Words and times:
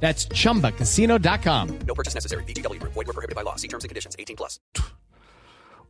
That's 0.00 0.28
chumbacasino.com. 0.28 1.78
No 1.86 1.94
purchase 1.94 2.14
necessary. 2.14 2.44
VGW 2.44 2.78
Group. 2.78 2.94
Void 2.94 3.06
were 3.06 3.12
prohibited 3.12 3.34
by 3.34 3.42
law. 3.42 3.56
See 3.56 3.68
terms 3.68 3.84
and 3.84 3.90
conditions. 3.90 4.14
18 4.18 4.36
plus. 4.36 4.60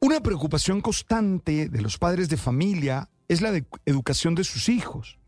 Una 0.00 0.20
preocupación 0.20 0.82
constante 0.82 1.68
de 1.70 1.80
los 1.80 1.96
padres 1.96 2.28
de 2.28 2.36
familia 2.36 3.08
es 3.26 3.40
la 3.40 3.52
de 3.52 3.64
educación 3.86 4.34
de 4.34 4.44
sus 4.44 4.68
hijos. 4.68 5.18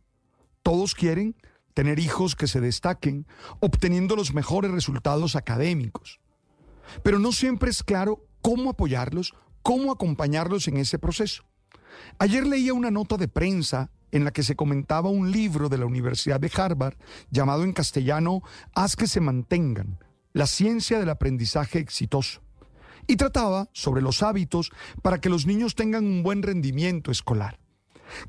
Todos 0.63 0.95
quieren 0.95 1.35
tener 1.73 1.99
hijos 1.99 2.37
que 2.37 2.47
se 2.47 2.61
destaquen, 2.61 3.27
obteniendo 3.61 4.17
los 4.17 4.35
mejores 4.35 4.71
resultados 4.71 5.37
académicos. 5.37 6.21
Pero 7.03 7.19
no 7.19 7.33
siempre 7.33 7.71
es 7.71 7.83
claro 7.83 8.27
cómo 8.43 8.71
apoyarlos, 8.71 9.35
cómo 9.63 9.93
acompañarlos 9.93 10.69
en 10.69 10.77
ese 10.77 10.99
proceso. 10.99 11.45
Ayer 12.19 12.47
leía 12.47 12.75
una 12.75 12.91
nota 12.91 13.17
de 13.17 13.29
prensa 13.29 13.91
en 14.13 14.25
la 14.25 14.33
que 14.33 14.43
se 14.43 14.57
comentaba 14.57 15.11
un 15.11 15.31
libro 15.31 15.69
de 15.69 15.79
la 15.79 15.87
Universidad 15.87 16.41
de 16.41 16.51
Harvard 16.55 16.97
llamado 17.31 17.65
en 17.65 17.73
castellano 17.73 18.43
Haz 18.75 18.97
que 18.97 19.07
se 19.07 19.21
mantengan, 19.21 19.99
la 20.33 20.47
ciencia 20.47 20.99
del 20.99 21.11
aprendizaje 21.11 21.79
exitoso. 21.79 22.43
Y 23.07 23.17
trataba 23.17 23.69
sobre 23.73 24.03
los 24.03 24.23
hábitos 24.23 24.73
para 25.03 25.21
que 25.21 25.29
los 25.29 25.47
niños 25.47 25.75
tengan 25.75 26.05
un 26.05 26.23
buen 26.23 26.43
rendimiento 26.43 27.11
escolar. 27.11 27.59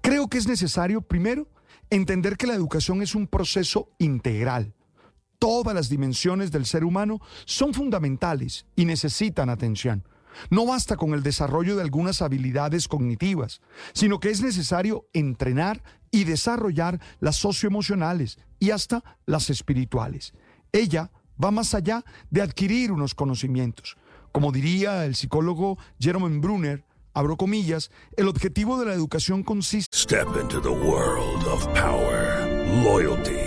Creo 0.01 0.27
que 0.27 0.37
es 0.37 0.47
necesario, 0.47 1.01
primero, 1.01 1.47
entender 1.89 2.37
que 2.37 2.47
la 2.47 2.53
educación 2.53 3.01
es 3.01 3.15
un 3.15 3.27
proceso 3.27 3.89
integral. 3.97 4.73
Todas 5.39 5.75
las 5.75 5.89
dimensiones 5.89 6.51
del 6.51 6.65
ser 6.65 6.83
humano 6.83 7.19
son 7.45 7.73
fundamentales 7.73 8.65
y 8.75 8.85
necesitan 8.85 9.49
atención. 9.49 10.03
No 10.49 10.65
basta 10.65 10.95
con 10.97 11.13
el 11.13 11.23
desarrollo 11.23 11.75
de 11.75 11.81
algunas 11.81 12.21
habilidades 12.21 12.87
cognitivas, 12.87 13.61
sino 13.93 14.19
que 14.19 14.29
es 14.29 14.41
necesario 14.41 15.07
entrenar 15.13 15.83
y 16.11 16.23
desarrollar 16.23 16.99
las 17.19 17.37
socioemocionales 17.37 18.39
y 18.59 18.71
hasta 18.71 19.03
las 19.25 19.49
espirituales. 19.49 20.33
Ella 20.71 21.11
va 21.43 21.51
más 21.51 21.73
allá 21.73 22.03
de 22.29 22.41
adquirir 22.41 22.91
unos 22.91 23.13
conocimientos. 23.13 23.97
Como 24.31 24.51
diría 24.51 25.05
el 25.05 25.15
psicólogo 25.15 25.77
Jerome 25.99 26.39
Brunner, 26.39 26.85
abro 27.13 27.37
comillas, 27.37 27.89
el 28.15 28.27
objetivo 28.27 28.79
de 28.79 28.85
la 28.85 28.93
educación 28.93 29.43
consiste 29.43 29.97
Step 29.97 30.27
into 30.39 30.61
the 30.61 30.69
world 30.69 31.45
of 31.47 31.65
power, 31.73 32.45
loyalty, 32.83 33.46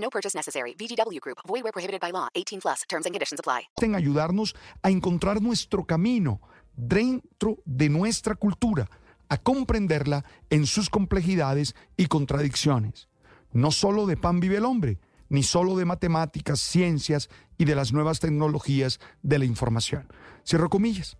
No 0.00 0.10
purchase 0.10 0.36
necessary. 0.36 0.74
VGW 0.74 1.20
Group. 1.20 1.38
Void 1.46 1.62
were 1.62 1.72
prohibited 1.72 2.00
by 2.00 2.10
law. 2.10 2.28
18 2.34 2.60
plus. 2.60 2.84
Terms 2.88 3.06
and 3.06 3.14
conditions 3.14 3.40
apply. 3.40 3.68
en 3.82 3.94
ayudarnos 3.94 4.54
a 4.82 4.90
encontrar 4.90 5.40
nuestro 5.40 5.84
camino 5.84 6.40
dentro 6.76 7.58
de 7.64 7.88
nuestra 7.88 8.34
cultura, 8.34 8.88
a 9.28 9.36
comprenderla 9.38 10.24
en 10.48 10.66
sus 10.66 10.88
complejidades 10.88 11.74
y 11.96 12.06
contradicciones. 12.06 13.08
No 13.52 13.70
solo 13.70 14.06
de 14.06 14.16
pan 14.16 14.40
vive 14.40 14.56
el 14.56 14.64
hombre, 14.64 14.98
ni 15.28 15.42
solo 15.42 15.76
de 15.76 15.84
matemáticas, 15.84 16.60
ciencias 16.60 17.28
y 17.58 17.64
de 17.64 17.74
las 17.74 17.92
nuevas 17.92 18.20
tecnologías 18.20 19.00
de 19.22 19.38
la 19.38 19.44
información. 19.44 20.08
Cierro 20.44 20.68
comillas. 20.68 21.16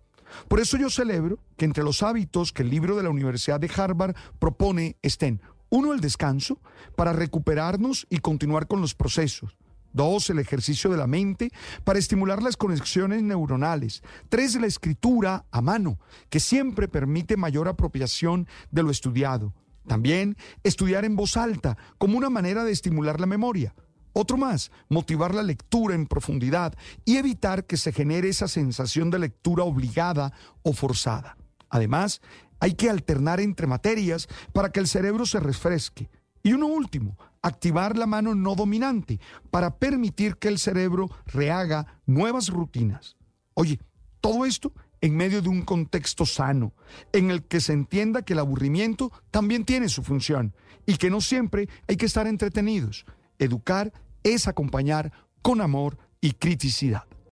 Por 0.47 0.59
eso 0.59 0.77
yo 0.77 0.89
celebro 0.89 1.39
que 1.57 1.65
entre 1.65 1.83
los 1.83 2.03
hábitos 2.03 2.53
que 2.53 2.63
el 2.63 2.69
libro 2.69 2.95
de 2.95 3.03
la 3.03 3.09
Universidad 3.09 3.59
de 3.59 3.69
Harvard 3.75 4.15
propone 4.39 4.97
estén, 5.01 5.41
uno, 5.71 5.93
el 5.93 6.01
descanso, 6.01 6.59
para 6.95 7.13
recuperarnos 7.13 8.05
y 8.09 8.19
continuar 8.19 8.67
con 8.67 8.81
los 8.81 8.93
procesos. 8.93 9.57
Dos, 9.93 10.29
el 10.29 10.39
ejercicio 10.39 10.89
de 10.89 10.97
la 10.97 11.07
mente 11.07 11.51
para 11.83 11.97
estimular 11.97 12.43
las 12.43 12.57
conexiones 12.57 13.23
neuronales. 13.23 14.03
Tres, 14.29 14.55
la 14.55 14.67
escritura 14.67 15.45
a 15.49 15.61
mano, 15.61 15.97
que 16.29 16.39
siempre 16.39 16.87
permite 16.87 17.37
mayor 17.37 17.67
apropiación 17.67 18.47
de 18.69 18.83
lo 18.83 18.91
estudiado. 18.91 19.53
También 19.87 20.37
estudiar 20.63 21.05
en 21.05 21.15
voz 21.15 21.37
alta 21.37 21.77
como 21.97 22.17
una 22.17 22.29
manera 22.29 22.63
de 22.63 22.71
estimular 22.71 23.19
la 23.19 23.25
memoria. 23.25 23.73
Otro 24.13 24.35
más, 24.35 24.71
motivar 24.89 25.33
la 25.33 25.43
lectura 25.43 25.95
en 25.95 26.05
profundidad 26.05 26.73
y 27.05 27.15
evitar 27.15 27.65
que 27.65 27.77
se 27.77 27.93
genere 27.93 28.27
esa 28.27 28.49
sensación 28.49 29.09
de 29.09 29.19
lectura 29.19 29.63
obligada 29.63 30.33
o 30.63 30.73
forzada. 30.73 31.37
Además, 31.69 32.21
hay 32.61 32.75
que 32.75 32.89
alternar 32.89 33.41
entre 33.41 33.67
materias 33.67 34.29
para 34.53 34.71
que 34.71 34.79
el 34.79 34.87
cerebro 34.87 35.25
se 35.25 35.41
refresque. 35.41 36.09
Y 36.43 36.53
uno 36.53 36.67
último, 36.67 37.17
activar 37.41 37.97
la 37.97 38.05
mano 38.05 38.33
no 38.35 38.55
dominante 38.55 39.19
para 39.49 39.77
permitir 39.77 40.37
que 40.37 40.47
el 40.47 40.59
cerebro 40.59 41.09
rehaga 41.25 41.99
nuevas 42.05 42.47
rutinas. 42.49 43.17
Oye, 43.55 43.79
todo 44.21 44.45
esto 44.45 44.71
en 45.01 45.17
medio 45.17 45.41
de 45.41 45.49
un 45.49 45.63
contexto 45.63 46.27
sano, 46.27 46.73
en 47.11 47.31
el 47.31 47.43
que 47.43 47.59
se 47.59 47.73
entienda 47.73 48.21
que 48.21 48.33
el 48.33 48.39
aburrimiento 48.39 49.11
también 49.31 49.65
tiene 49.65 49.89
su 49.89 50.03
función 50.03 50.55
y 50.85 50.97
que 50.97 51.09
no 51.09 51.21
siempre 51.21 51.67
hay 51.87 51.97
que 51.97 52.05
estar 52.05 52.27
entretenidos. 52.27 53.05
Educar 53.39 53.91
es 54.23 54.47
acompañar 54.47 55.11
con 55.41 55.61
amor 55.61 55.97
y 56.21 56.33
criticidad. 56.33 57.05